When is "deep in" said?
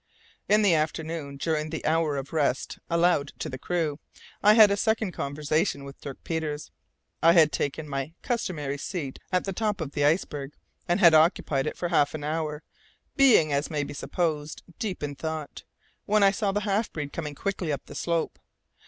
14.79-15.13